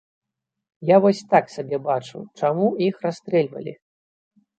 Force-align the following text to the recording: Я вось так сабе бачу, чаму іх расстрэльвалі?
Я 0.89 0.95
вось 1.03 1.19
так 1.33 1.45
сабе 1.55 1.77
бачу, 1.87 2.17
чаму 2.41 2.65
іх 2.87 2.95
расстрэльвалі? 3.05 3.75